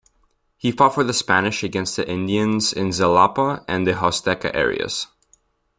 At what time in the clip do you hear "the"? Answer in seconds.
1.03-1.13, 1.95-2.09, 3.85-3.93